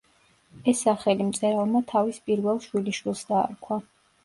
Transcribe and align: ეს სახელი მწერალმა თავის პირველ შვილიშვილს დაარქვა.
ეს 0.71 0.79
სახელი 0.85 1.27
მწერალმა 1.27 1.83
თავის 1.93 2.21
პირველ 2.31 2.65
შვილიშვილს 2.67 3.25
დაარქვა. 3.31 3.83